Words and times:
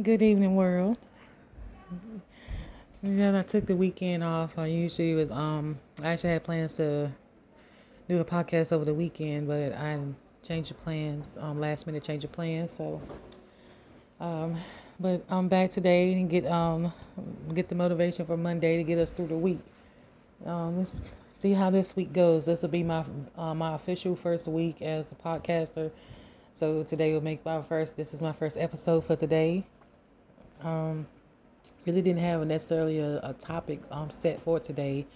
Good 0.00 0.22
evening, 0.22 0.56
world. 0.56 0.96
Yeah, 3.02 3.38
I 3.38 3.42
took 3.42 3.66
the 3.66 3.76
weekend 3.76 4.24
off. 4.24 4.56
I 4.56 4.64
usually 4.64 5.12
was 5.12 5.30
um 5.30 5.78
I 6.02 6.12
actually 6.12 6.30
had 6.30 6.44
plans 6.44 6.72
to 6.74 7.10
do 8.08 8.18
a 8.18 8.24
podcast 8.24 8.72
over 8.72 8.86
the 8.86 8.94
weekend, 8.94 9.48
but 9.48 9.74
I 9.74 9.98
changed 10.42 10.70
the 10.70 10.76
plans, 10.76 11.36
um 11.38 11.60
last 11.60 11.86
minute 11.86 12.02
change 12.02 12.24
of 12.24 12.32
plans. 12.32 12.70
So 12.70 13.02
um 14.18 14.56
but 14.98 15.22
I'm 15.28 15.48
back 15.48 15.68
today 15.68 16.14
and 16.14 16.30
get 16.30 16.46
um 16.46 16.90
get 17.52 17.68
the 17.68 17.74
motivation 17.74 18.24
for 18.24 18.38
Monday 18.38 18.78
to 18.78 18.84
get 18.84 18.98
us 18.98 19.10
through 19.10 19.26
the 19.26 19.36
week. 19.36 19.60
Um 20.46 20.78
let's 20.78 21.02
see 21.38 21.52
how 21.52 21.68
this 21.68 21.94
week 21.94 22.14
goes. 22.14 22.46
This 22.46 22.62
will 22.62 22.70
be 22.70 22.82
my 22.82 23.04
uh, 23.36 23.52
my 23.54 23.74
official 23.74 24.16
first 24.16 24.48
week 24.48 24.80
as 24.80 25.12
a 25.12 25.16
podcaster. 25.16 25.90
So 26.54 26.82
today 26.82 27.12
will 27.12 27.20
make 27.20 27.44
my 27.44 27.60
first 27.60 27.94
this 27.94 28.14
is 28.14 28.22
my 28.22 28.32
first 28.32 28.56
episode 28.56 29.04
for 29.04 29.16
today. 29.16 29.66
Um 30.62 31.06
really 31.86 32.02
didn't 32.02 32.20
have 32.20 32.46
necessarily 32.46 32.98
a, 32.98 33.18
a 33.22 33.34
topic 33.34 33.80
um, 33.90 34.10
set 34.10 34.40
for 34.42 34.60
today, 34.60 35.06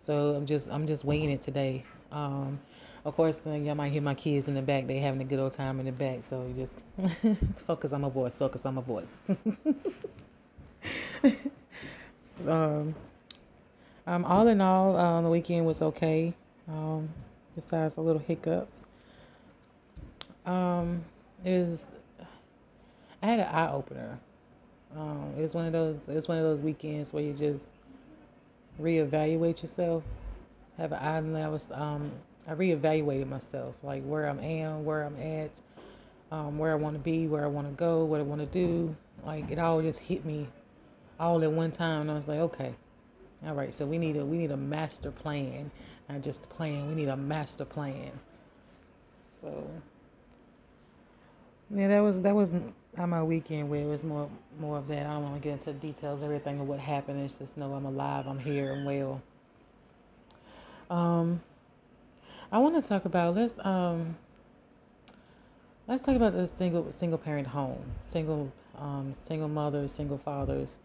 so 0.00 0.34
I'm 0.34 0.46
just 0.46 0.70
I'm 0.70 0.86
just 0.86 1.04
winging 1.04 1.30
it 1.30 1.42
today. 1.42 1.84
Um, 2.10 2.58
of 3.04 3.16
course, 3.16 3.40
uh, 3.46 3.50
y'all 3.50 3.74
might 3.74 3.90
hear 3.90 4.02
my 4.02 4.14
kids 4.14 4.46
in 4.48 4.54
the 4.54 4.62
back; 4.62 4.86
they 4.86 4.98
having 4.98 5.20
a 5.20 5.24
good 5.24 5.38
old 5.40 5.52
time 5.52 5.80
in 5.80 5.86
the 5.86 5.92
back. 5.92 6.22
So 6.22 6.52
just 6.56 6.72
focus 7.66 7.92
on 7.92 8.02
my 8.02 8.08
voice. 8.08 8.36
Focus 8.36 8.64
on 8.64 8.74
my 8.76 8.82
voice. 8.82 9.10
um, 12.48 12.94
um, 14.06 14.24
all 14.24 14.46
in 14.48 14.60
all, 14.60 14.96
uh, 14.96 15.22
the 15.22 15.28
weekend 15.28 15.66
was 15.66 15.82
okay. 15.82 16.32
Um, 16.68 17.08
besides 17.54 17.96
a 17.96 18.00
little 18.00 18.22
hiccups. 18.22 18.84
Um, 20.46 21.04
was. 21.44 21.90
I 23.20 23.26
had 23.26 23.38
an 23.38 23.46
eye 23.46 23.70
opener. 23.70 24.18
Um, 24.96 25.34
it 25.38 25.42
was 25.42 25.54
one 25.54 25.66
of 25.66 25.72
those. 25.72 26.02
It 26.08 26.14
was 26.14 26.28
one 26.28 26.38
of 26.38 26.44
those 26.44 26.60
weekends 26.60 27.12
where 27.12 27.22
you 27.22 27.32
just 27.32 27.70
reevaluate 28.80 29.62
yourself. 29.62 30.02
Have 30.76 30.92
eye. 30.92 31.18
I 31.18 31.48
was. 31.48 31.70
Um, 31.72 32.10
I 32.46 32.54
reevaluated 32.54 33.28
myself, 33.28 33.76
like 33.82 34.02
where 34.04 34.28
I 34.28 34.34
am, 34.44 34.84
where 34.84 35.04
I'm 35.04 35.16
at, 35.20 35.50
um, 36.32 36.58
where 36.58 36.72
I 36.72 36.74
want 36.74 36.96
to 36.96 37.00
be, 37.02 37.28
where 37.28 37.44
I 37.44 37.46
want 37.46 37.68
to 37.68 37.74
go, 37.74 38.04
what 38.04 38.20
I 38.20 38.24
want 38.24 38.40
to 38.40 38.46
do. 38.46 38.94
Like 39.24 39.50
it 39.50 39.58
all 39.58 39.80
just 39.80 40.00
hit 40.00 40.24
me 40.24 40.48
all 41.20 41.42
at 41.42 41.52
one 41.52 41.70
time, 41.70 42.02
and 42.02 42.10
I 42.10 42.14
was 42.14 42.26
like, 42.26 42.40
okay, 42.40 42.74
all 43.46 43.54
right. 43.54 43.74
So 43.74 43.86
we 43.86 43.98
need 43.98 44.16
a 44.16 44.24
we 44.24 44.38
need 44.38 44.50
a 44.50 44.56
master 44.56 45.10
plan, 45.10 45.70
not 46.08 46.22
just 46.22 46.44
a 46.44 46.48
plan. 46.48 46.88
We 46.88 46.94
need 46.94 47.08
a 47.08 47.16
master 47.16 47.64
plan. 47.64 48.10
So 49.40 49.70
yeah, 51.74 51.88
that 51.88 52.00
was 52.00 52.20
that 52.22 52.34
was 52.34 52.52
on 52.98 53.10
my 53.10 53.22
weekend 53.22 53.70
where 53.70 53.80
it 53.82 53.86
was 53.86 54.04
more 54.04 54.28
more 54.60 54.78
of 54.78 54.88
that. 54.88 55.06
I 55.06 55.14
don't 55.14 55.22
want 55.22 55.34
to 55.36 55.40
get 55.40 55.52
into 55.52 55.72
details, 55.72 56.22
everything 56.22 56.60
of 56.60 56.68
what 56.68 56.78
happened. 56.80 57.20
It's 57.24 57.36
just 57.36 57.56
know 57.56 57.72
I'm 57.74 57.86
alive, 57.86 58.26
I'm 58.26 58.38
here, 58.38 58.72
and 58.72 58.84
well. 58.84 59.22
Um, 60.90 61.40
I 62.52 62.58
want 62.58 62.74
to 62.82 62.86
talk 62.86 63.06
about 63.06 63.34
let's 63.34 63.58
um 63.64 64.16
let's 65.88 66.02
talk 66.02 66.16
about 66.16 66.34
the 66.34 66.46
single 66.48 66.92
single 66.92 67.18
parent 67.18 67.46
home, 67.46 67.82
single 68.04 68.52
um 68.76 69.14
single 69.14 69.48
mothers, 69.48 69.92
single 69.92 70.18
fathers 70.18 70.78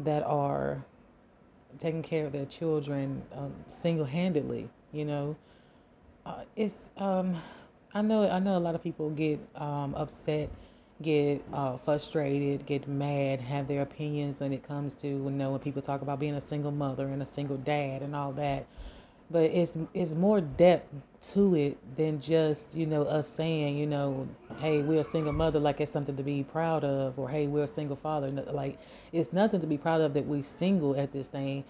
that 0.00 0.22
are 0.24 0.84
taking 1.78 2.02
care 2.02 2.26
of 2.26 2.32
their 2.32 2.46
children 2.46 3.22
um, 3.34 3.54
single 3.66 4.04
handedly. 4.04 4.68
You 4.92 5.04
know, 5.04 5.36
uh, 6.24 6.44
it's 6.56 6.90
um 6.96 7.36
I 7.94 8.02
know 8.02 8.28
I 8.28 8.38
know 8.38 8.56
a 8.56 8.60
lot 8.60 8.74
of 8.74 8.82
people 8.82 9.10
get 9.10 9.38
um, 9.56 9.94
upset, 9.94 10.50
get 11.02 11.44
uh, 11.52 11.76
frustrated, 11.78 12.66
get 12.66 12.88
mad, 12.88 13.40
have 13.40 13.68
their 13.68 13.82
opinions 13.82 14.40
when 14.40 14.52
it 14.52 14.66
comes 14.66 14.94
to 14.94 15.08
you 15.08 15.30
know 15.30 15.50
when 15.50 15.60
people 15.60 15.82
talk 15.82 16.02
about 16.02 16.18
being 16.18 16.34
a 16.34 16.40
single 16.40 16.70
mother 16.72 17.08
and 17.08 17.22
a 17.22 17.26
single 17.26 17.58
dad 17.58 18.02
and 18.02 18.14
all 18.16 18.32
that. 18.32 18.66
But 19.30 19.44
it's 19.44 19.76
it's 19.92 20.12
more 20.12 20.40
depth 20.40 20.88
to 21.34 21.54
it 21.54 21.96
than 21.96 22.20
just 22.20 22.74
you 22.76 22.86
know 22.86 23.02
us 23.02 23.28
saying 23.28 23.76
you 23.76 23.86
know 23.86 24.28
hey 24.58 24.82
we're 24.82 25.00
a 25.00 25.04
single 25.04 25.32
mother 25.32 25.58
like 25.58 25.80
it's 25.80 25.90
something 25.90 26.16
to 26.16 26.22
be 26.22 26.44
proud 26.44 26.84
of 26.84 27.18
or 27.18 27.28
hey 27.28 27.46
we're 27.46 27.64
a 27.64 27.68
single 27.68 27.96
father. 27.96 28.30
Like 28.30 28.78
it's 29.12 29.32
nothing 29.32 29.60
to 29.60 29.66
be 29.66 29.76
proud 29.78 30.00
of 30.00 30.14
that 30.14 30.24
we're 30.24 30.44
single 30.44 30.96
at 30.96 31.12
this 31.12 31.26
thing. 31.28 31.64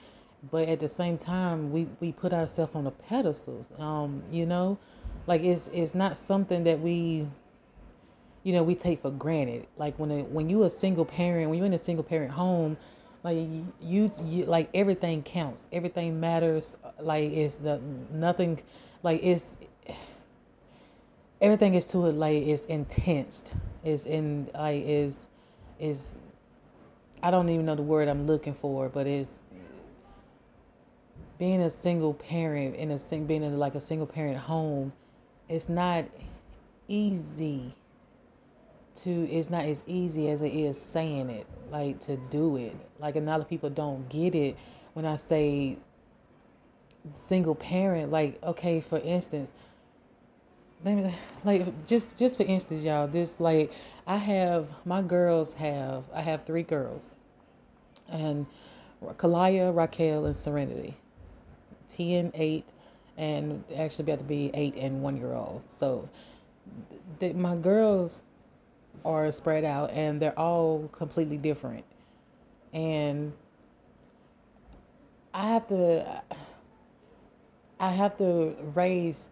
But 0.51 0.69
at 0.69 0.81
the 0.81 0.89
same 0.89 1.19
time 1.19 1.73
we 1.73 1.89
we 2.01 2.13
put 2.13 2.33
ourselves 2.33 2.75
on 2.77 2.87
a 2.87 2.91
pedestal. 2.93 3.67
Um 3.79 4.23
you 4.31 4.47
know 4.47 4.79
like 5.27 5.43
it's 5.43 5.69
it's 5.73 5.95
not 5.95 6.17
something 6.17 6.63
that 6.65 6.79
we 6.81 7.27
you 8.47 8.53
know 8.53 8.63
we 8.63 8.77
take 8.77 9.03
for 9.03 9.11
granted. 9.11 9.67
Like 9.77 9.99
when 9.99 10.13
a, 10.13 10.23
when 10.23 10.49
you 10.49 10.63
a 10.63 10.71
single 10.71 11.05
parent, 11.05 11.51
when 11.51 11.59
you're 11.59 11.67
in 11.67 11.75
a 11.75 11.79
single 11.79 12.05
parent 12.05 12.31
home, 12.31 12.77
like 13.25 13.39
you, 13.81 14.13
you 14.23 14.45
like 14.45 14.71
everything 14.73 15.25
counts. 15.25 15.67
Everything 15.73 16.21
matters. 16.21 16.77
Like 17.01 17.33
it's 17.33 17.57
the 17.57 17.81
nothing 18.13 18.63
like 19.03 19.21
it's 19.25 19.57
everything 21.41 21.75
is 21.75 21.87
to 21.87 22.07
it 22.07 22.13
like 22.13 22.47
it's 22.47 22.65
intense. 22.67 23.53
Is 23.83 24.07
in 24.07 24.49
like 24.55 24.85
is 24.87 25.27
is 25.81 26.15
I 27.25 27.33
don't 27.33 27.49
even 27.49 27.67
know 27.67 27.75
the 27.75 27.83
word 27.83 28.07
I'm 28.07 28.29
looking 28.29 28.55
for, 28.55 28.89
but 28.89 29.09
it's 29.09 29.43
being 31.37 31.63
a 31.63 31.71
single 31.71 32.15
parent 32.15 32.77
in 32.77 32.93
a 32.93 33.17
being 33.17 33.43
in 33.43 33.59
like 33.59 33.75
a 33.75 33.81
single 33.81 34.07
parent 34.07 34.39
home 34.39 34.93
it's 35.49 35.69
not 35.69 36.05
easy 36.89 37.75
to 38.97 39.29
it's 39.31 39.51
not 39.51 39.65
as 39.65 39.83
easy 39.87 40.31
as 40.31 40.43
it 40.43 40.53
is 40.53 40.81
saying 40.81 41.31
it 41.31 41.47
like 41.71 42.01
to 42.01 42.17
do 42.31 42.57
it 42.57 42.75
like 42.99 43.17
a 43.17 43.21
lot 43.21 43.41
of 43.41 43.49
people 43.49 43.71
don't 43.71 44.09
get 44.09 44.35
it 44.35 44.57
when 44.95 45.05
i 45.05 45.17
say 45.17 45.77
single 47.15 47.55
parent 47.55 48.11
like 48.11 48.43
okay 48.43 48.81
for 48.81 48.99
instance 48.99 49.53
let 50.85 50.95
me 50.95 51.15
like 51.45 51.87
just 51.87 52.17
just 52.17 52.37
for 52.37 52.45
instance 52.45 52.83
y'all 52.83 53.07
this 53.07 53.41
like 53.41 53.73
i 54.07 54.17
have 54.17 54.67
my 54.85 55.03
girls 55.03 55.55
have 55.55 56.05
i 56.13 56.21
have 56.21 56.45
three 56.45 56.63
girls 56.63 57.17
and 58.09 58.47
kalaya 59.19 59.75
raquel 59.75 60.27
and 60.27 60.37
serenity 60.37 60.97
10 61.89 62.33
8 62.35 62.65
and 63.17 63.65
actually 63.77 64.05
about 64.05 64.19
to 64.19 64.25
be 64.25 64.51
eight 64.55 64.77
and 64.77 65.03
one 65.03 65.17
year 65.17 65.33
old. 65.33 65.63
So 65.67 66.09
the, 67.19 67.33
my 67.33 67.57
girls 67.57 68.23
are 69.05 69.31
spread 69.31 69.65
out 69.65 69.91
and 69.91 70.21
they're 70.21 70.39
all 70.39 70.89
completely 70.93 71.37
different. 71.37 71.85
And 72.73 73.33
I 75.33 75.49
have 75.49 75.69
to 75.69 76.23
I 77.79 77.91
have 77.91 78.17
to 78.19 78.55
raise 78.75 79.29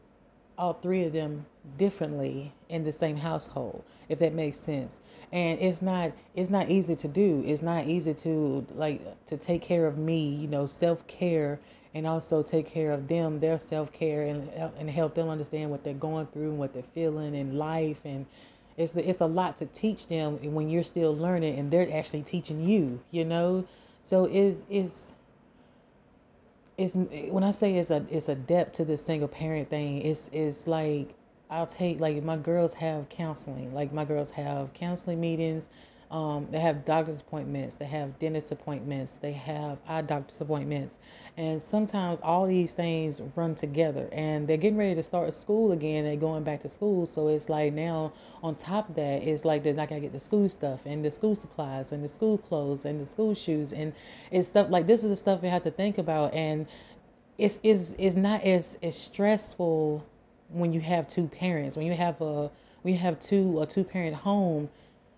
all 0.58 0.74
three 0.74 1.04
of 1.04 1.12
them 1.12 1.46
differently 1.78 2.52
in 2.68 2.84
the 2.84 2.92
same 2.92 3.16
household 3.16 3.82
if 4.08 4.18
that 4.18 4.34
makes 4.34 4.58
sense 4.60 5.00
and 5.32 5.58
it's 5.60 5.80
not 5.80 6.12
it's 6.34 6.50
not 6.50 6.70
easy 6.70 6.94
to 6.94 7.08
do 7.08 7.42
it's 7.46 7.62
not 7.62 7.86
easy 7.88 8.12
to 8.12 8.64
like 8.74 9.00
to 9.26 9.36
take 9.36 9.62
care 9.62 9.86
of 9.86 9.96
me 9.96 10.28
you 10.28 10.46
know 10.46 10.66
self-care 10.66 11.58
and 11.94 12.08
also 12.08 12.42
take 12.42 12.66
care 12.66 12.90
of 12.90 13.06
them, 13.06 13.38
their 13.38 13.58
self 13.58 13.92
care, 13.92 14.26
and 14.26 14.48
and 14.76 14.90
help 14.90 15.14
them 15.14 15.28
understand 15.28 15.70
what 15.70 15.84
they're 15.84 15.94
going 15.94 16.26
through 16.26 16.50
and 16.50 16.58
what 16.58 16.74
they're 16.74 16.82
feeling 16.92 17.34
in 17.34 17.56
life. 17.56 17.98
And 18.04 18.26
it's 18.76 18.94
it's 18.96 19.20
a 19.20 19.26
lot 19.26 19.56
to 19.58 19.66
teach 19.66 20.06
them 20.08 20.38
when 20.54 20.68
you're 20.68 20.82
still 20.82 21.16
learning, 21.16 21.58
and 21.58 21.70
they're 21.70 21.92
actually 21.96 22.22
teaching 22.22 22.66
you. 22.68 23.00
You 23.10 23.24
know, 23.24 23.64
so 24.02 24.24
it's 24.24 24.56
it's 24.68 25.12
it's 26.76 26.96
when 26.96 27.44
I 27.44 27.52
say 27.52 27.76
it's 27.76 27.90
a 27.90 28.04
it's 28.10 28.28
a 28.28 28.34
depth 28.34 28.72
to 28.72 28.84
the 28.84 28.96
single 28.96 29.28
parent 29.28 29.70
thing. 29.70 30.02
It's 30.02 30.28
it's 30.32 30.66
like 30.66 31.14
I'll 31.50 31.66
take 31.66 32.00
like 32.00 32.22
my 32.22 32.36
girls 32.36 32.74
have 32.74 33.08
counseling, 33.08 33.72
like 33.74 33.92
my 33.92 34.04
girls 34.04 34.30
have 34.32 34.72
counseling 34.72 35.20
meetings 35.20 35.68
um, 36.14 36.46
they 36.52 36.60
have 36.60 36.84
doctor's 36.84 37.20
appointments, 37.20 37.74
they 37.74 37.86
have 37.86 38.20
dentist 38.20 38.52
appointments, 38.52 39.18
they 39.18 39.32
have 39.32 39.78
eye 39.88 40.00
doctor's 40.00 40.40
appointments, 40.40 40.96
and 41.36 41.60
sometimes 41.60 42.20
all 42.22 42.46
these 42.46 42.72
things 42.72 43.20
run 43.34 43.56
together. 43.56 44.08
And 44.12 44.46
they're 44.46 44.56
getting 44.56 44.78
ready 44.78 44.94
to 44.94 45.02
start 45.02 45.34
school 45.34 45.72
again. 45.72 46.04
They're 46.04 46.14
going 46.14 46.44
back 46.44 46.60
to 46.62 46.68
school, 46.68 47.06
so 47.06 47.26
it's 47.26 47.48
like 47.48 47.72
now 47.72 48.12
on 48.44 48.54
top 48.54 48.90
of 48.90 48.94
that, 48.94 49.24
it's 49.24 49.44
like 49.44 49.64
they're 49.64 49.74
not 49.74 49.88
gonna 49.88 50.02
get 50.02 50.12
the 50.12 50.20
school 50.20 50.48
stuff 50.48 50.78
and 50.86 51.04
the 51.04 51.10
school 51.10 51.34
supplies 51.34 51.90
and 51.90 52.04
the 52.04 52.08
school 52.08 52.38
clothes 52.38 52.84
and 52.84 53.00
the 53.00 53.06
school 53.06 53.34
shoes 53.34 53.72
and 53.72 53.92
it's 54.30 54.46
stuff 54.46 54.70
like 54.70 54.86
this 54.86 55.02
is 55.02 55.10
the 55.10 55.16
stuff 55.16 55.42
we 55.42 55.48
have 55.48 55.64
to 55.64 55.72
think 55.72 55.98
about. 55.98 56.32
And 56.32 56.68
it's 57.38 57.58
is 57.64 57.94
is 57.94 58.14
not 58.14 58.44
as 58.44 58.78
as 58.84 58.96
stressful 58.96 60.06
when 60.50 60.72
you 60.72 60.80
have 60.80 61.08
two 61.08 61.26
parents. 61.26 61.76
When 61.76 61.86
you 61.86 61.94
have 61.94 62.20
a 62.20 62.52
when 62.82 62.94
you 62.94 63.00
have 63.00 63.18
two 63.18 63.60
a 63.60 63.66
two 63.66 63.82
parent 63.82 64.14
home, 64.14 64.70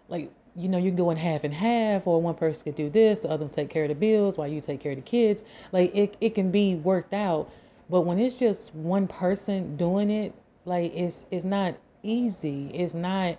like 0.09 0.31
you 0.57 0.69
know, 0.69 0.79
you 0.79 0.91
can 0.91 0.97
go 0.97 1.11
in 1.11 1.17
half 1.17 1.45
and 1.45 1.53
half, 1.53 2.07
or 2.07 2.21
one 2.21 2.35
person 2.35 2.65
could 2.65 2.77
do 2.77 2.91
this, 2.91 3.21
the 3.21 3.31
other 3.31 3.45
one 3.45 3.53
take 3.53 3.71
care 3.71 3.85
of 3.85 3.89
the 3.89 3.95
bills 3.95 4.37
while 4.37 4.49
you 4.49 4.61
take 4.61 4.81
care 4.81 4.93
of 4.93 4.97
the 4.97 5.03
kids. 5.03 5.43
Like 5.73 5.95
it, 5.95 6.17
it 6.21 6.35
can 6.35 6.51
be 6.51 6.77
worked 6.77 7.15
out. 7.15 7.51
But 7.91 8.03
when 8.03 8.19
it's 8.19 8.35
just 8.35 8.75
one 8.75 9.07
person 9.07 9.77
doing 9.77 10.11
it, 10.11 10.35
like 10.65 10.93
it's 10.95 11.27
it's 11.31 11.45
not 11.45 11.77
easy. 12.03 12.71
It's 12.75 12.95
not 12.95 13.39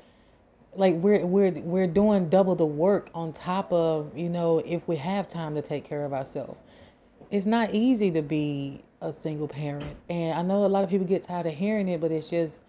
like 0.75 0.95
we're 0.95 1.25
we're 1.25 1.51
we're 1.51 1.87
doing 1.87 2.29
double 2.29 2.55
the 2.55 2.65
work 2.65 3.09
on 3.13 3.33
top 3.33 3.71
of 3.73 4.15
you 4.15 4.29
know 4.29 4.59
if 4.59 4.87
we 4.87 4.95
have 4.95 5.27
time 5.27 5.55
to 5.55 5.61
take 5.61 5.83
care 5.83 6.05
of 6.05 6.13
ourselves 6.13 6.57
it's 7.31 7.45
not 7.45 7.73
easy 7.73 8.11
to 8.11 8.21
be 8.21 8.83
a 9.01 9.11
single 9.11 9.47
parent 9.47 9.97
and 10.09 10.37
i 10.37 10.41
know 10.41 10.65
a 10.65 10.67
lot 10.67 10.83
of 10.83 10.89
people 10.89 11.05
get 11.05 11.23
tired 11.23 11.45
of 11.45 11.53
hearing 11.53 11.87
it 11.87 11.99
but 11.99 12.11
it's 12.11 12.29
just 12.29 12.61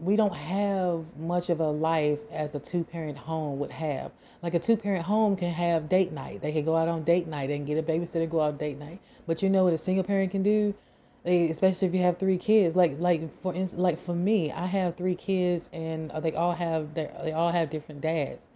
we 0.00 0.16
don't 0.16 0.34
have 0.34 1.04
much 1.16 1.50
of 1.50 1.60
a 1.60 1.70
life 1.70 2.18
as 2.32 2.54
a 2.54 2.58
two 2.58 2.84
parent 2.84 3.16
home 3.16 3.58
would 3.60 3.70
have. 3.70 4.10
Like 4.42 4.54
a 4.54 4.58
two 4.58 4.76
parent 4.76 5.04
home 5.04 5.36
can 5.36 5.52
have 5.52 5.88
date 5.88 6.12
night. 6.12 6.42
They 6.42 6.52
can 6.52 6.64
go 6.64 6.76
out 6.76 6.88
on 6.88 7.04
date 7.04 7.26
night 7.28 7.50
and 7.50 7.66
get 7.66 7.78
a 7.78 7.82
babysitter 7.82 8.28
go 8.28 8.40
out 8.40 8.58
date 8.58 8.78
night. 8.78 9.00
But 9.26 9.42
you 9.42 9.48
know 9.48 9.64
what 9.64 9.72
a 9.72 9.78
single 9.78 10.04
parent 10.04 10.32
can 10.32 10.42
do? 10.42 10.74
They, 11.22 11.48
especially 11.48 11.88
if 11.88 11.94
you 11.94 12.02
have 12.02 12.18
three 12.18 12.38
kids. 12.38 12.74
Like 12.74 12.98
like 12.98 13.22
for 13.40 13.54
instance 13.54 13.80
like 13.80 13.98
for 13.98 14.14
me 14.14 14.52
i 14.52 14.66
have 14.66 14.96
three 14.96 15.14
kids 15.14 15.70
and 15.72 16.10
uh, 16.10 16.20
they 16.20 16.34
all 16.34 16.52
have 16.52 16.92
they 16.94 17.32
all 17.32 17.52
have 17.52 17.70
different 17.70 18.00
dads. 18.00 18.48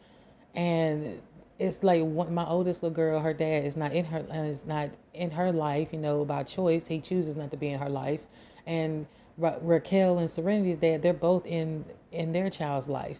And 0.54 1.22
it's 1.58 1.82
like 1.82 2.02
one, 2.02 2.34
my 2.34 2.46
oldest 2.46 2.82
little 2.82 2.94
girl 2.94 3.20
her 3.20 3.32
dad 3.32 3.64
is 3.64 3.76
not 3.76 3.92
in 3.92 4.04
her 4.06 4.26
is 4.44 4.66
not 4.66 4.90
in 5.14 5.30
her 5.30 5.52
life 5.52 5.92
you 5.92 6.00
know 6.00 6.24
by 6.24 6.42
choice. 6.42 6.86
He 6.86 7.00
chooses 7.00 7.36
not 7.36 7.52
to 7.52 7.56
be 7.56 7.68
in 7.68 7.78
her 7.78 7.88
life. 7.88 8.20
And 8.66 9.06
Ra- 9.38 9.58
raquel 9.62 10.18
and 10.18 10.30
serenity's 10.30 10.78
dad 10.78 11.02
they're 11.02 11.14
both 11.14 11.46
in 11.46 11.84
in 12.12 12.32
their 12.32 12.50
child's 12.50 12.88
life. 12.88 13.18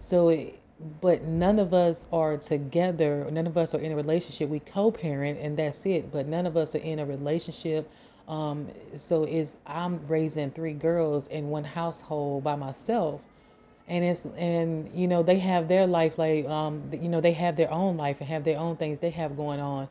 So 0.00 0.28
it, 0.30 0.60
but 1.00 1.24
none 1.24 1.58
of 1.58 1.74
us 1.74 2.06
are 2.12 2.36
together 2.38 3.28
none 3.30 3.46
of 3.46 3.56
us 3.56 3.74
are 3.74 3.80
in 3.80 3.92
a 3.92 3.96
relationship. 3.96 4.48
We 4.48 4.60
co-parent 4.60 5.38
and 5.40 5.56
that's 5.58 5.86
it 5.86 6.12
but 6.12 6.26
none 6.26 6.46
of 6.46 6.56
us 6.56 6.74
are 6.74 6.78
in 6.78 6.98
a 7.00 7.06
relationship. 7.06 7.90
Um, 8.28 8.68
so 8.96 9.24
it's 9.24 9.58
I'm 9.66 10.06
raising 10.08 10.50
three 10.50 10.72
girls 10.74 11.28
in 11.28 11.48
one 11.50 11.64
household 11.64 12.44
by 12.44 12.56
myself, 12.56 13.20
and 13.88 14.04
it's 14.04 14.26
and 14.36 14.90
you 14.94 15.08
know 15.08 15.22
they 15.22 15.38
have 15.38 15.68
their 15.68 15.86
life 15.86 16.18
like 16.18 16.46
um 16.46 16.82
you 16.92 17.08
know 17.08 17.20
they 17.20 17.32
have 17.32 17.56
their 17.56 17.70
own 17.72 17.96
life 17.96 18.20
and 18.20 18.28
have 18.28 18.44
their 18.44 18.58
own 18.58 18.76
things 18.76 18.98
they 19.00 19.10
have 19.10 19.36
going 19.36 19.60
on, 19.60 19.88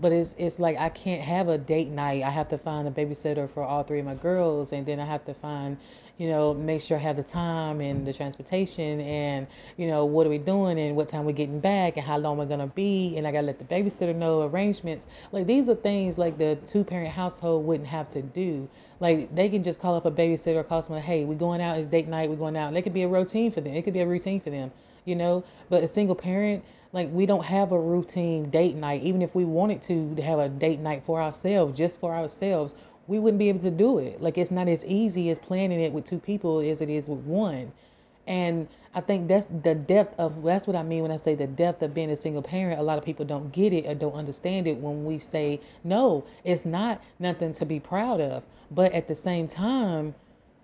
but 0.00 0.12
it's 0.12 0.34
it's 0.38 0.58
like 0.58 0.78
I 0.78 0.88
can't 0.88 1.22
have 1.22 1.48
a 1.48 1.58
date 1.58 1.88
night. 1.88 2.22
I 2.22 2.30
have 2.30 2.48
to 2.50 2.58
find 2.58 2.86
a 2.88 2.90
babysitter 2.90 3.48
for 3.50 3.62
all 3.62 3.82
three 3.82 4.00
of 4.00 4.06
my 4.06 4.14
girls, 4.14 4.72
and 4.72 4.84
then 4.86 5.00
I 5.00 5.06
have 5.06 5.24
to 5.26 5.34
find 5.34 5.76
you 6.18 6.28
know, 6.28 6.54
make 6.54 6.80
sure 6.80 6.96
I 6.96 7.00
have 7.00 7.16
the 7.16 7.22
time 7.22 7.80
and 7.80 8.06
the 8.06 8.12
transportation 8.12 9.00
and, 9.00 9.46
you 9.76 9.86
know, 9.86 10.06
what 10.06 10.26
are 10.26 10.30
we 10.30 10.38
doing 10.38 10.78
and 10.78 10.96
what 10.96 11.08
time 11.08 11.26
we're 11.26 11.32
getting 11.32 11.60
back 11.60 11.96
and 11.96 12.06
how 12.06 12.16
long 12.16 12.38
we're 12.38 12.46
to 12.46 12.66
be. 12.68 13.16
And 13.16 13.26
I 13.26 13.32
got 13.32 13.42
to 13.42 13.46
let 13.46 13.58
the 13.58 13.66
babysitter 13.66 14.14
know 14.14 14.42
arrangements. 14.42 15.06
Like, 15.32 15.46
these 15.46 15.68
are 15.68 15.74
things 15.74 16.16
like 16.16 16.38
the 16.38 16.56
two 16.66 16.84
parent 16.84 17.10
household 17.10 17.66
wouldn't 17.66 17.88
have 17.88 18.08
to 18.10 18.22
do. 18.22 18.66
Like, 18.98 19.34
they 19.34 19.50
can 19.50 19.62
just 19.62 19.78
call 19.78 19.94
up 19.94 20.06
a 20.06 20.10
babysitter 20.10 20.56
or 20.56 20.64
call 20.64 20.80
someone, 20.80 21.02
hey, 21.02 21.26
we're 21.26 21.34
going 21.34 21.60
out, 21.60 21.76
it's 21.76 21.86
date 21.86 22.08
night, 22.08 22.30
we're 22.30 22.36
going 22.36 22.56
out. 22.56 22.68
And 22.68 22.78
it 22.78 22.82
could 22.82 22.94
be 22.94 23.02
a 23.02 23.08
routine 23.08 23.50
for 23.50 23.60
them. 23.60 23.74
It 23.74 23.82
could 23.82 23.94
be 23.94 24.00
a 24.00 24.06
routine 24.06 24.40
for 24.40 24.48
them, 24.48 24.72
you 25.06 25.16
know. 25.16 25.42
But 25.70 25.82
a 25.82 25.88
single 25.88 26.14
parent, 26.14 26.62
like 26.92 27.08
we 27.10 27.24
don't 27.24 27.44
have 27.44 27.72
a 27.72 27.80
routine 27.80 28.50
date 28.50 28.74
night 28.74 29.02
even 29.02 29.22
if 29.22 29.34
we 29.34 29.44
wanted 29.44 29.82
to 29.82 30.14
have 30.22 30.38
a 30.38 30.48
date 30.48 30.78
night 30.78 31.02
for 31.04 31.20
ourselves 31.20 31.76
just 31.76 32.00
for 32.00 32.14
ourselves 32.14 32.74
we 33.08 33.18
wouldn't 33.18 33.38
be 33.38 33.48
able 33.48 33.60
to 33.60 33.70
do 33.70 33.98
it. 33.98 34.20
Like 34.20 34.38
it's 34.38 34.50
not 34.50 34.68
as 34.68 34.84
easy 34.84 35.30
as 35.30 35.38
planning 35.38 35.80
it 35.80 35.92
with 35.92 36.04
two 36.04 36.18
people 36.18 36.60
as 36.60 36.80
it 36.80 36.90
is 36.90 37.08
with 37.08 37.20
one. 37.20 37.72
And 38.26 38.66
I 38.94 39.00
think 39.00 39.28
that's 39.28 39.46
the 39.62 39.74
depth 39.74 40.18
of 40.18 40.42
that's 40.42 40.66
what 40.66 40.74
I 40.74 40.82
mean 40.82 41.02
when 41.02 41.12
I 41.12 41.16
say 41.16 41.34
the 41.34 41.46
depth 41.46 41.82
of 41.82 41.94
being 41.94 42.10
a 42.10 42.16
single 42.16 42.42
parent. 42.42 42.80
A 42.80 42.82
lot 42.82 42.98
of 42.98 43.04
people 43.04 43.24
don't 43.24 43.52
get 43.52 43.72
it 43.72 43.86
or 43.86 43.94
don't 43.94 44.14
understand 44.14 44.66
it 44.66 44.78
when 44.78 45.04
we 45.04 45.18
say 45.18 45.60
no, 45.84 46.24
it's 46.42 46.64
not 46.64 47.00
nothing 47.20 47.52
to 47.54 47.64
be 47.64 47.78
proud 47.78 48.20
of. 48.20 48.42
But 48.70 48.92
at 48.92 49.06
the 49.06 49.14
same 49.14 49.46
time, 49.46 50.14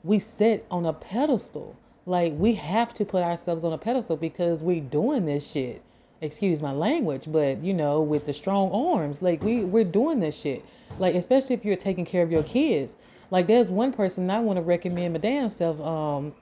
we 0.03 0.19
sit 0.19 0.67
on 0.71 0.87
a 0.87 0.93
pedestal. 0.93 1.77
Like 2.07 2.33
we 2.37 2.55
have 2.55 2.95
to 2.95 3.05
put 3.05 3.23
ourselves 3.23 3.65
on 3.65 3.73
a 3.73 3.79
pedestal 3.79 4.17
because 4.17 4.63
we're 4.63 4.81
doing 4.81 5.27
this 5.27 5.49
shit. 5.49 5.83
Excuse 6.21 6.63
my 6.63 6.73
language, 6.73 7.25
but 7.27 7.63
you 7.63 7.75
know, 7.75 8.01
with 8.01 8.27
the 8.27 8.33
strong 8.33 8.71
arms, 8.73 9.23
like 9.23 9.43
we 9.43 9.65
we're 9.65 9.85
doing 9.85 10.21
this 10.21 10.39
shit. 10.39 10.65
Like 10.99 11.15
especially 11.15 11.55
if 11.55 11.65
you're 11.65 11.77
taking 11.77 12.05
care 12.05 12.23
of 12.23 12.31
your 12.31 12.43
kids. 12.43 12.97
Like 13.31 13.47
there's 13.47 13.71
one 13.71 13.93
person 13.93 14.29
I 14.31 14.41
want 14.41 14.59
to 14.59 14.63
recommend 14.63 15.15
my 15.15 15.21
damn 15.21 15.49
self. 15.49 15.81
Um, 15.81 16.35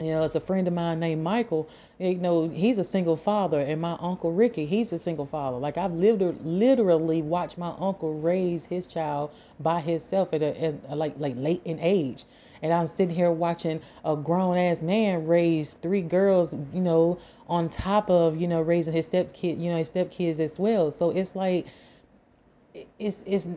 you 0.00 0.06
know, 0.12 0.24
it's 0.24 0.34
a 0.34 0.40
friend 0.40 0.66
of 0.68 0.74
mine 0.74 1.00
named 1.00 1.22
Michael. 1.22 1.68
You 1.98 2.16
know, 2.16 2.48
he's 2.48 2.78
a 2.78 2.84
single 2.84 3.16
father, 3.16 3.60
and 3.60 3.80
my 3.80 3.96
uncle 4.00 4.32
Ricky, 4.32 4.66
he's 4.66 4.92
a 4.92 4.98
single 4.98 5.26
father. 5.26 5.56
Like 5.56 5.78
I've 5.78 5.92
lived 5.94 6.22
literally 6.44 7.22
watched 7.22 7.56
my 7.58 7.72
uncle 7.78 8.14
raise 8.14 8.66
his 8.66 8.86
child 8.86 9.30
by 9.60 9.80
himself 9.80 10.32
at 10.34 10.42
a, 10.42 10.62
at 10.62 10.74
a 10.88 10.96
like 10.96 11.14
like 11.18 11.34
late 11.36 11.62
in 11.64 11.78
age, 11.80 12.24
and 12.62 12.72
I'm 12.72 12.86
sitting 12.86 13.14
here 13.14 13.30
watching 13.30 13.80
a 14.04 14.16
grown 14.16 14.58
ass 14.58 14.82
man 14.82 15.26
raise 15.26 15.74
three 15.74 16.02
girls. 16.02 16.54
You 16.74 16.80
know, 16.82 17.18
on 17.48 17.68
top 17.70 18.10
of 18.10 18.36
you 18.36 18.48
know 18.48 18.60
raising 18.60 18.92
his 18.94 19.06
step 19.06 19.32
kid, 19.32 19.58
you 19.58 19.70
know, 19.70 19.78
his 19.78 19.88
step 19.88 20.10
kids 20.10 20.40
as 20.40 20.58
well. 20.58 20.90
So 20.92 21.10
it's 21.10 21.34
like 21.34 21.66
it's 22.98 23.22
it's 23.26 23.48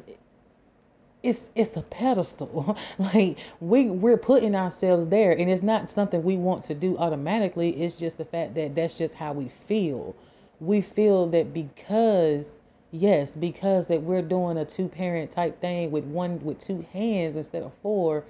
it's 1.22 1.50
it's 1.56 1.76
a 1.76 1.82
pedestal. 1.82 2.78
Like 2.98 3.38
we 3.60 3.90
we're 3.90 4.18
putting 4.18 4.56
ourselves 4.56 5.08
there 5.08 5.32
and 5.34 5.50
it's 5.50 5.62
not 5.64 5.90
something 5.90 6.24
we 6.24 6.38
want 6.38 6.64
to 6.66 6.74
do 6.74 6.98
automatically. 6.98 7.72
It's 7.82 7.96
just 7.96 8.18
the 8.18 8.26
fact 8.26 8.56
that 8.56 8.76
that's 8.76 8.98
just 8.98 9.14
how 9.14 9.34
we 9.34 9.50
feel. 9.68 10.16
We 10.62 10.82
feel 10.82 11.28
that 11.28 11.54
because 11.54 12.56
yes 12.92 13.32
because 13.32 13.88
that 13.88 14.02
we're 14.02 14.22
doing 14.22 14.58
a 14.58 14.66
two 14.66 14.88
parent 14.88 15.30
type 15.32 15.60
thing 15.62 15.92
with 15.92 16.06
one 16.06 16.40
with 16.44 16.60
two 16.60 16.86
hands 16.94 17.36
instead 17.36 17.62
of 17.64 17.72
four 17.84 18.24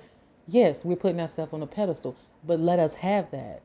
yes 0.47 0.83
we're 0.83 0.97
putting 0.97 1.19
ourselves 1.21 1.53
on 1.53 1.61
a 1.61 1.67
pedestal. 1.67 2.15
But 2.45 2.59
let 2.59 2.79
us 2.79 2.93
have 2.95 3.29
that. 3.31 3.61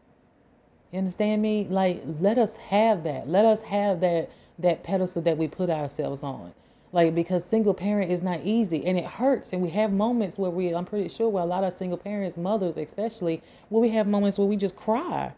You 0.93 0.99
understand 0.99 1.41
me? 1.41 1.67
Like 1.71 2.03
let 2.21 2.37
us 2.37 2.57
have 2.57 3.05
that. 3.05 3.29
Let 3.29 3.47
us 3.47 3.63
have 3.63 4.01
that 4.01 4.29
that 4.59 4.83
pedestal 4.83 5.23
that 5.23 5.39
we 5.39 5.49
put 5.49 5.71
ourselves 5.71 6.23
on 6.23 6.53
like 6.95 7.15
because 7.15 7.45
single 7.45 7.75
parent 7.75 8.11
is 8.11 8.23
not 8.23 8.41
easy 8.45 8.87
and 8.87 8.97
it 8.97 9.05
hurts 9.05 9.53
and 9.53 9.61
we 9.61 9.71
have 9.71 9.93
moments 9.93 10.39
where 10.39 10.51
we 10.51 10.75
i'm 10.75 10.85
pretty 10.85 11.09
sure 11.09 11.29
where 11.29 11.43
a 11.43 11.47
lot 11.47 11.65
of 11.65 11.77
single 11.77 11.99
parents 11.99 12.39
mothers 12.39 12.77
especially 12.77 13.43
where 13.69 13.83
we 13.83 13.89
have 13.91 14.07
moments 14.07 14.39
where 14.39 14.47
we 14.47 14.57
just 14.57 14.77
cry. 14.77 15.33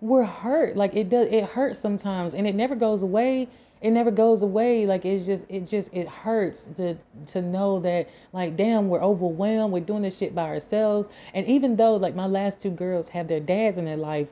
We're 0.00 0.24
hurt. 0.24 0.76
Like 0.76 0.96
it 0.96 1.08
does 1.08 1.28
it 1.28 1.44
hurts 1.44 1.78
sometimes 1.78 2.34
and 2.34 2.46
it 2.46 2.54
never 2.54 2.74
goes 2.74 3.02
away. 3.02 3.48
It 3.80 3.90
never 3.90 4.10
goes 4.10 4.42
away. 4.42 4.86
Like 4.86 5.04
it's 5.04 5.26
just 5.26 5.46
it 5.48 5.66
just 5.66 5.92
it 5.92 6.08
hurts 6.08 6.64
to 6.76 6.96
to 7.28 7.42
know 7.42 7.78
that 7.80 8.08
like 8.32 8.56
damn 8.56 8.88
we're 8.88 9.02
overwhelmed. 9.02 9.72
We're 9.72 9.80
doing 9.80 10.02
this 10.02 10.18
shit 10.18 10.34
by 10.34 10.48
ourselves. 10.48 11.08
And 11.34 11.46
even 11.46 11.76
though 11.76 11.96
like 11.96 12.16
my 12.16 12.26
last 12.26 12.60
two 12.60 12.70
girls 12.70 13.08
have 13.10 13.28
their 13.28 13.40
dads 13.40 13.78
in 13.78 13.84
their 13.84 13.96
life 13.96 14.28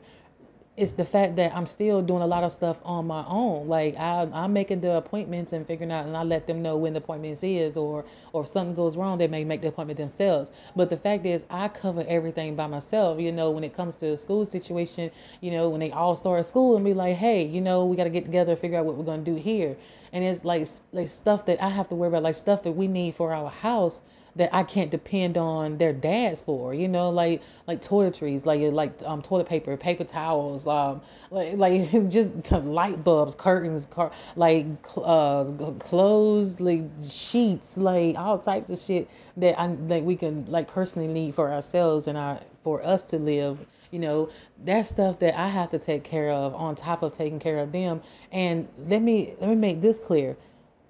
it's 0.81 0.93
the 0.93 1.05
fact 1.05 1.37
that 1.37 1.55
I'm 1.55 1.67
still 1.67 2.01
doing 2.03 2.23
a 2.23 2.27
lot 2.27 2.43
of 2.43 2.53
stuff 2.53 2.79
on 2.85 3.07
my 3.07 3.25
own. 3.29 3.69
Like 3.69 3.97
I, 3.97 4.29
I'm 4.33 4.53
making 4.53 4.81
the 4.81 4.97
appointments 4.97 5.53
and 5.53 5.67
figuring 5.67 5.93
out, 5.93 6.07
and 6.07 6.17
I 6.17 6.23
let 6.25 6.47
them 6.47 6.63
know 6.63 6.77
when 6.79 6.95
the 6.95 6.99
appointments 6.99 7.43
is, 7.45 7.77
or 7.77 8.05
or 8.33 8.43
if 8.43 8.49
something 8.49 8.75
goes 8.75 8.97
wrong, 8.97 9.19
they 9.19 9.29
may 9.29 9.45
make 9.45 9.61
the 9.61 9.69
appointment 9.69 9.99
themselves. 9.99 10.51
But 10.75 10.89
the 10.91 10.97
fact 10.97 11.27
is, 11.27 11.45
I 11.51 11.69
cover 11.69 12.05
everything 12.09 12.57
by 12.57 12.67
myself. 12.67 13.21
You 13.21 13.31
know, 13.31 13.51
when 13.51 13.63
it 13.65 13.75
comes 13.77 13.97
to 13.97 14.07
a 14.13 14.19
school 14.19 14.45
situation, 14.47 15.11
you 15.43 15.51
know, 15.51 15.69
when 15.69 15.81
they 15.81 15.91
all 15.93 16.17
start 16.17 16.47
school 16.47 16.77
and 16.77 16.85
be 16.85 16.95
like, 16.95 17.17
hey, 17.17 17.45
you 17.45 17.61
know, 17.61 17.85
we 17.85 17.97
got 17.97 18.05
to 18.05 18.11
get 18.11 18.25
together 18.25 18.53
and 18.53 18.61
figure 18.61 18.79
out 18.79 18.87
what 18.87 18.97
we're 18.97 19.05
gonna 19.05 19.23
do 19.23 19.37
here. 19.37 19.77
And 20.13 20.25
it's 20.25 20.45
like 20.45 20.67
like 20.93 21.09
stuff 21.11 21.47
that 21.47 21.63
I 21.63 21.69
have 21.69 21.89
to 21.91 21.95
worry 21.95 22.09
about, 22.09 22.23
like 22.23 22.37
stuff 22.37 22.63
that 22.63 22.73
we 22.73 22.89
need 22.89 23.15
for 23.17 23.33
our 23.35 23.51
house 23.51 24.01
that 24.37 24.55
I 24.55 24.63
can't 24.63 24.91
depend 24.91 25.37
on 25.37 25.79
their 25.79 25.93
dads 25.93 26.43
for, 26.43 26.75
you 26.75 26.89
know, 26.89 27.11
like 27.11 27.43
like 27.67 27.83
toiletries, 27.83 28.47
like 28.47 28.61
like 28.73 28.93
um 29.05 29.23
toilet 29.23 29.49
paper, 29.49 29.77
paper 29.77 30.05
towels, 30.05 30.67
um 30.67 31.01
like 31.31 31.57
like 31.57 32.09
just 32.09 32.51
light 32.53 33.03
bulbs, 33.05 33.35
curtains, 33.35 33.87
car, 33.87 34.11
like 34.37 34.67
uh 34.97 35.45
clothes, 35.79 36.61
like 36.61 36.83
sheets, 37.03 37.77
like 37.77 38.17
all 38.17 38.39
types 38.39 38.71
of 38.71 38.79
shit 38.79 39.09
that 39.37 39.59
I 39.61 39.75
that 39.89 40.05
we 40.05 40.17
can 40.17 40.47
like 40.47 40.69
personally 40.69 41.09
need 41.13 41.35
for 41.35 41.51
ourselves 41.51 42.07
and 42.07 42.17
our 42.17 42.41
for 42.63 42.85
us 42.85 43.03
to 43.05 43.19
live 43.19 43.59
you 43.91 43.99
know. 43.99 44.29
That 44.65 44.87
stuff 44.87 45.19
that 45.21 45.39
i 45.39 45.49
have 45.49 45.71
to 45.71 45.79
take 45.79 46.05
care 46.05 46.31
of 46.31 46.55
on 46.55 46.75
top 46.77 47.03
of 47.03 47.13
taking 47.13 47.41
care 47.41 47.59
of 47.59 47.73
them. 47.73 48.03
And 48.31 48.69
let 48.87 49.03
me 49.03 49.35
let 49.41 49.49
me 49.51 49.57
make 49.57 49.81
this 49.81 49.99
clear 49.99 50.37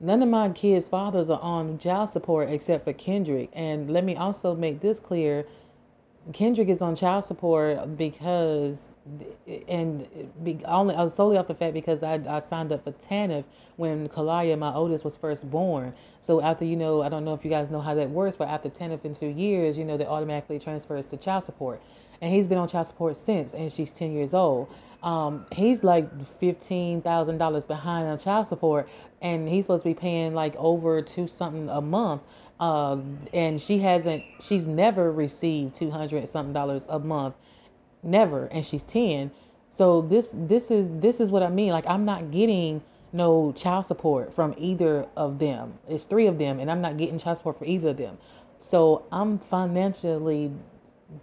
None 0.03 0.23
of 0.23 0.31
my 0.31 0.49
kids' 0.49 0.89
fathers 0.89 1.29
are 1.29 1.41
on 1.41 1.77
child 1.77 2.09
support 2.09 2.49
except 2.49 2.85
for 2.85 2.93
Kendrick. 2.95 3.51
And 3.53 3.91
let 3.91 4.03
me 4.03 4.17
also 4.17 4.55
make 4.55 4.81
this 4.81 4.99
clear 4.99 5.45
Kendrick 6.33 6.69
is 6.69 6.81
on 6.81 6.97
child 6.97 7.25
support 7.25 7.97
because, 7.99 8.93
and 9.69 10.07
only 10.65 10.95
uh, 10.95 11.09
solely 11.09 11.37
off 11.37 11.47
the 11.47 11.55
fact 11.55 11.75
because 11.75 12.03
I, 12.03 12.21
I 12.29 12.39
signed 12.39 12.73
up 12.73 12.85
for 12.85 12.93
TANF 12.93 13.45
when 13.77 14.09
Kalaya, 14.09 14.59
my 14.59 14.73
oldest, 14.73 15.05
was 15.05 15.17
first 15.17 15.51
born. 15.51 15.93
So 16.21 16.41
after 16.41 16.65
you 16.65 16.77
know, 16.77 17.03
I 17.03 17.09
don't 17.09 17.25
know 17.25 17.35
if 17.35 17.45
you 17.45 17.51
guys 17.51 17.71
know 17.71 17.81
how 17.81 17.95
that 17.95 18.09
works, 18.09 18.37
but 18.37 18.49
after 18.49 18.71
TANF 18.71 19.05
in 19.05 19.15
two 19.15 19.29
years, 19.29 19.77
you 19.77 19.85
know, 19.85 19.97
that 19.97 20.09
automatically 20.09 20.59
transfers 20.59 21.07
to 21.07 21.17
child 21.17 21.45
support. 21.45 21.81
And 22.21 22.33
he's 22.33 22.47
been 22.47 22.59
on 22.59 22.69
child 22.69 22.87
support 22.87 23.17
since, 23.17 23.55
and 23.55 23.73
she's 23.73 23.93
10 23.93 24.13
years 24.13 24.35
old 24.35 24.69
um, 25.03 25.47
he's 25.53 25.85
like 25.85 26.09
fifteen 26.39 27.03
thousand 27.03 27.39
dollars 27.39 27.67
behind 27.67 28.09
on 28.09 28.19
child 28.19 28.47
support, 28.49 28.89
and 29.23 29.49
he's 29.49 29.67
supposed 29.67 29.85
to 29.85 29.91
be 29.91 29.95
paying 29.95 30.35
like 30.35 30.57
over 30.57 31.03
two 31.03 31.27
something 31.27 31.69
a 31.69 31.81
month. 31.81 32.23
Uh, 32.61 32.99
and 33.33 33.59
she 33.61 33.79
hasn't, 33.79 34.23
she's 34.41 34.67
never 34.67 35.13
received 35.13 35.75
two 35.75 35.91
hundred 35.91 36.29
something 36.29 36.53
dollars 36.53 36.87
a 36.91 36.99
month 36.99 37.35
never, 38.03 38.47
and 38.47 38.65
she's 38.65 38.83
10. 38.85 39.31
So 39.69 40.03
this 40.03 40.35
this 40.37 40.71
is 40.71 40.89
this 41.01 41.21
is 41.21 41.31
what 41.31 41.43
I 41.43 41.49
mean. 41.49 41.71
Like 41.71 41.87
I'm 41.87 42.05
not 42.05 42.31
getting 42.31 42.83
no 43.13 43.53
child 43.53 43.87
support 43.87 44.35
from 44.35 44.55
either 44.59 45.07
of 45.17 45.39
them. 45.39 45.75
It's 45.89 46.05
three 46.05 46.27
of 46.27 46.39
them, 46.39 46.59
and 46.59 46.71
I'm 46.71 46.81
not 46.81 46.97
getting 46.97 47.19
child 47.19 47.39
support 47.39 47.59
for 47.59 47.65
either 47.65 47.91
of 47.91 47.97
them. 47.97 48.19
So 48.59 49.05
I'm 49.13 49.39
financially, 49.39 50.53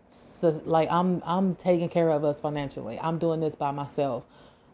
so 0.10 0.50
like 0.66 0.90
I'm 0.92 1.22
I'm 1.26 1.56
taking 1.56 1.90
care 1.90 2.10
of 2.10 2.24
us 2.24 2.42
financially. 2.42 3.00
I'm 3.00 3.18
doing 3.18 3.40
this 3.40 3.56
by 3.56 3.72
myself, 3.72 4.24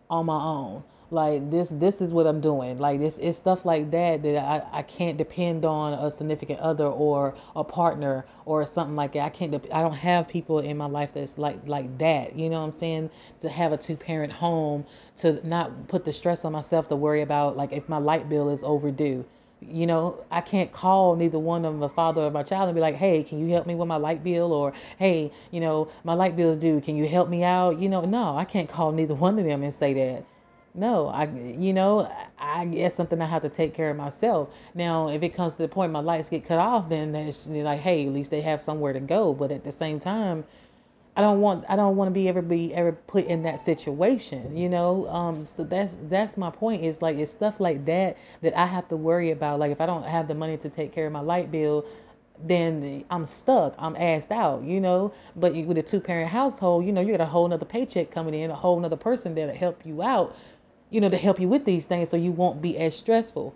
on 0.10 0.26
my 0.26 0.42
own. 0.42 0.84
Like 1.12 1.52
this 1.52 1.70
this 1.70 2.02
is 2.02 2.12
what 2.12 2.26
i'm 2.26 2.42
doing. 2.42 2.80
Like 2.80 3.00
this 3.00 3.20
it's 3.20 3.38
stuff 3.38 3.66
like 3.66 3.92
that 3.92 4.24
that 4.24 4.38
i, 4.38 4.80
I 4.80 4.82
can't 4.84 5.18
depend 5.18 5.64
on 5.64 5.94
a 5.94 6.10
significant 6.10 6.60
other 6.60 6.88
or 6.88 7.36
a 7.56 7.64
partner 7.64 8.26
or 8.46 8.66
something 8.66 8.96
like 8.96 9.14
that. 9.14 9.26
I 9.26 9.30
can't 9.30 9.54
i 9.72 9.82
don't 9.84 9.94
have 9.94 10.28
people 10.28 10.60
in 10.60 10.78
my 10.78 10.88
life 10.88 11.12
that's 11.14 11.38
like 11.38 11.60
like 11.68 11.98
that. 12.00 12.36
You 12.36 12.50
know 12.50 12.60
what 12.60 12.66
i'm 12.66 12.72
saying? 12.72 13.10
To 13.42 13.50
have 13.50 13.74
a 13.74 13.78
two 13.78 13.96
parent 13.96 14.34
home 14.34 14.86
to 15.18 15.46
not 15.48 15.88
put 15.88 16.04
the 16.06 16.14
stress 16.14 16.46
on 16.46 16.54
myself 16.54 16.88
to 16.90 16.96
worry 16.96 17.22
about 17.22 17.56
like 17.58 17.72
if 17.74 17.88
my 17.88 18.00
light 18.00 18.28
bill 18.28 18.50
is 18.50 18.64
overdue 18.64 19.24
you 19.70 19.86
know, 19.86 20.24
I 20.32 20.42
can't 20.42 20.72
call 20.72 21.16
neither 21.16 21.40
one 21.40 21.66
of 21.66 21.74
them 21.74 21.80
my 21.80 21.88
father 21.88 22.22
or 22.22 22.32
my 22.32 22.44
child 22.44 22.70
and 22.70 22.76
be 22.76 22.82
like, 22.82 22.96
hey, 22.96 23.24
can 23.24 23.40
you 23.40 23.54
help 23.54 23.66
me 23.66 23.76
with 23.76 23.88
my 23.88 23.98
light 23.98 24.24
bill? 24.24 24.52
Or, 24.54 24.74
hey, 24.98 25.32
you 25.52 25.60
know, 25.60 25.90
my 26.04 26.14
light 26.14 26.36
bill 26.36 26.50
is 26.50 26.58
due. 26.58 26.82
Can 26.82 26.96
you 26.96 27.08
help 27.08 27.30
me 27.30 27.44
out? 27.44 27.80
You 27.80 27.90
know, 27.90 28.02
no, 28.02 28.36
I 28.36 28.46
can't 28.46 28.70
call 28.70 28.92
neither 28.92 29.16
one 29.16 29.40
of 29.40 29.46
them 29.46 29.64
and 29.64 29.74
say 29.74 29.94
that 29.94 30.26
no 30.76 31.08
i 31.08 31.26
you 31.26 31.72
know 31.72 32.12
i 32.40 32.66
guess 32.66 32.96
something 32.96 33.22
i 33.22 33.26
have 33.26 33.44
to 33.44 33.50
take 33.50 33.74
care 33.74 33.92
of 33.92 33.98
myself 33.98 34.50
now 34.74 35.08
if 35.08 35.22
it 35.22 35.30
comes 35.30 35.54
to 35.54 35.62
the 35.62 35.68
point 35.68 35.92
my 35.92 36.00
lights 36.00 36.30
get 36.30 36.44
cut 36.44 36.58
off 36.58 36.90
then 36.90 37.12
that's 37.12 37.48
like 37.48 37.80
hey 37.80 38.08
at 38.08 38.12
least 38.12 38.32
they 38.32 38.42
have 38.42 38.62
somewhere 38.62 38.92
to 38.92 39.00
go 39.00 39.34
but 39.34 39.52
at 39.52 39.64
the 39.64 39.72
same 39.72 40.00
time 40.00 40.44
i 41.16 41.22
don't 41.22 41.42
want 41.42 41.64
i 41.70 41.76
don't 41.76 41.96
want 41.96 42.08
to 42.08 42.14
be 42.14 42.28
ever 42.28 42.42
be 42.42 42.74
ever 42.74 42.92
put 42.92 43.26
in 43.26 43.44
that 43.44 43.60
situation 43.60 44.56
you 44.56 44.70
know 44.70 45.08
um 45.08 45.46
so 45.46 45.64
that's 45.64 46.00
that's 46.10 46.38
my 46.38 46.50
point 46.50 46.84
is 46.84 47.02
like 47.02 47.18
it's 47.18 47.32
stuff 47.32 47.60
like 47.60 47.86
that 47.86 48.18
that 48.42 48.58
i 48.58 48.66
have 48.66 48.88
to 48.88 48.98
worry 48.98 49.32
about 49.32 49.60
like 49.60 49.72
if 49.72 49.82
i 49.82 49.86
don't 49.86 50.04
have 50.04 50.28
the 50.28 50.36
money 50.36 50.58
to 50.58 50.70
take 50.70 50.92
care 50.92 51.08
of 51.08 51.14
my 51.14 51.22
light 51.22 51.52
bill 51.52 51.86
then 52.46 53.06
I'm 53.12 53.26
stuck. 53.26 53.76
I'm 53.78 53.96
asked 53.96 54.32
out, 54.32 54.64
you 54.64 54.82
know. 54.82 55.14
But 55.36 55.54
with 55.54 55.78
a 55.78 55.84
two 55.84 56.00
parent 56.02 56.30
household, 56.30 56.84
you 56.84 56.92
know, 56.92 57.00
you 57.00 57.12
got 57.12 57.22
a 57.22 57.26
whole 57.26 57.48
nother 57.48 57.64
paycheck 57.64 58.10
coming 58.10 58.34
in, 58.34 58.50
a 58.50 58.56
whole 58.56 58.78
nother 58.80 58.98
person 58.98 59.36
that'll 59.36 59.56
help 59.56 59.86
you 59.86 60.02
out 60.02 60.36
you 60.94 61.02
know, 61.02 61.10
to 61.10 61.18
help 61.18 61.40
you 61.40 61.48
with 61.48 61.66
these 61.66 61.88
things 61.88 62.08
so 62.08 62.16
you 62.16 62.32
won't 62.32 62.62
be 62.62 62.78
as 62.78 62.96
stressful. 62.96 63.56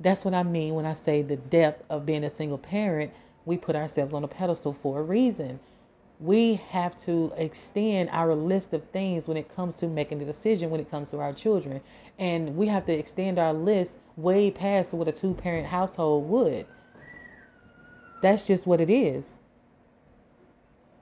That's 0.00 0.22
what 0.22 0.34
I 0.34 0.42
mean 0.42 0.74
when 0.74 0.84
I 0.84 0.92
say 0.92 1.22
the 1.22 1.36
depth 1.36 1.82
of 1.88 2.04
being 2.04 2.24
a 2.24 2.30
single 2.30 2.58
parent. 2.58 3.10
We 3.46 3.56
put 3.56 3.74
ourselves 3.74 4.12
on 4.12 4.22
a 4.22 4.28
pedestal 4.28 4.74
for 4.74 5.00
a 5.00 5.02
reason. 5.02 5.60
We 6.20 6.54
have 6.70 6.96
to 6.98 7.32
extend 7.36 8.08
our 8.10 8.34
list 8.34 8.72
of 8.72 8.84
things 8.90 9.28
when 9.28 9.36
it 9.36 9.54
comes 9.54 9.76
to 9.76 9.88
making 9.88 10.18
the 10.18 10.24
decision 10.24 10.70
when 10.70 10.80
it 10.80 10.90
comes 10.90 11.10
to 11.10 11.18
our 11.18 11.32
children. 11.32 11.80
And 12.18 12.56
we 12.56 12.68
have 12.68 12.86
to 12.86 12.92
extend 12.92 13.38
our 13.38 13.52
list 13.52 13.98
way 14.16 14.50
past 14.50 14.94
what 14.94 15.08
a 15.08 15.12
two 15.12 15.34
parent 15.34 15.66
household 15.66 16.28
would. 16.28 16.66
That's 18.22 18.46
just 18.46 18.66
what 18.66 18.80
it 18.80 18.90
is 18.90 19.38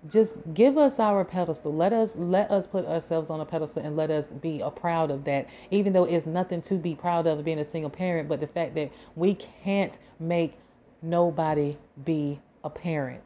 just 0.09 0.38
give 0.52 0.76
us 0.76 0.99
our 0.99 1.25
pedestal 1.25 1.73
let 1.73 1.92
us 1.92 2.16
let 2.16 2.50
us 2.50 2.66
put 2.66 2.85
ourselves 2.87 3.31
on 3.31 3.40
a 3.40 3.45
pedestal 3.45 3.83
and 3.85 3.97
let 3.97 4.11
us 4.11 4.31
be 4.31 4.62
proud 4.75 5.11
of 5.11 5.25
that 5.25 5.49
even 5.71 5.92
though 5.92 6.04
it's 6.04 6.26
nothing 6.26 6.61
to 6.61 6.75
be 6.75 6.95
proud 6.95 7.26
of 7.26 7.45
being 7.45 7.59
a 7.61 7.64
single 7.64 7.90
parent 7.90 8.28
but 8.28 8.40
the 8.40 8.47
fact 8.47 8.75
that 8.75 8.90
we 9.14 9.35
can't 9.35 9.99
make 10.19 10.54
nobody 11.02 11.76
be 12.04 12.40
a 12.64 12.71
parent 12.71 13.23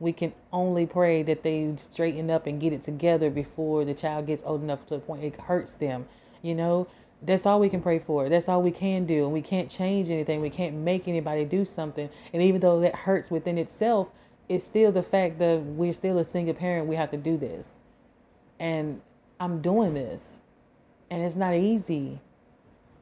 we 0.00 0.12
can 0.12 0.32
only 0.52 0.86
pray 0.86 1.22
that 1.22 1.42
they 1.42 1.72
straighten 1.76 2.30
up 2.30 2.46
and 2.46 2.60
get 2.60 2.72
it 2.72 2.82
together 2.82 3.30
before 3.30 3.84
the 3.84 3.94
child 3.94 4.26
gets 4.26 4.42
old 4.44 4.62
enough 4.62 4.84
to 4.86 4.94
the 4.94 5.00
point 5.00 5.24
it 5.24 5.40
hurts 5.40 5.74
them 5.74 6.06
you 6.42 6.54
know 6.54 6.86
that's 7.22 7.46
all 7.46 7.60
we 7.60 7.68
can 7.68 7.80
pray 7.80 7.98
for 7.98 8.28
that's 8.28 8.48
all 8.48 8.62
we 8.62 8.70
can 8.70 9.06
do 9.06 9.24
and 9.24 9.32
we 9.32 9.40
can't 9.40 9.70
change 9.70 10.10
anything 10.10 10.40
we 10.40 10.50
can't 10.50 10.74
make 10.74 11.08
anybody 11.08 11.44
do 11.44 11.64
something 11.64 12.08
and 12.32 12.42
even 12.42 12.60
though 12.60 12.80
that 12.80 12.94
hurts 12.94 13.30
within 13.30 13.56
itself 13.56 14.08
it's 14.48 14.64
still 14.64 14.92
the 14.92 15.02
fact 15.02 15.38
that 15.38 15.62
we're 15.62 15.92
still 15.92 16.18
a 16.18 16.24
single 16.24 16.54
parent. 16.54 16.86
We 16.86 16.96
have 16.96 17.10
to 17.10 17.16
do 17.16 17.36
this. 17.36 17.78
And 18.60 19.00
I'm 19.40 19.62
doing 19.62 19.94
this. 19.94 20.40
And 21.10 21.22
it's 21.22 21.36
not 21.36 21.54
easy, 21.54 22.20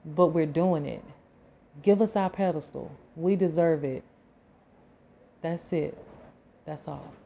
but 0.04 0.28
we're 0.28 0.46
doing 0.46 0.86
it. 0.86 1.04
Give 1.82 2.00
us 2.00 2.16
our 2.16 2.30
pedestal. 2.30 2.90
We 3.16 3.36
deserve 3.36 3.84
it. 3.84 4.04
That's 5.40 5.72
it. 5.72 5.98
That's 6.64 6.88
all. 6.88 7.21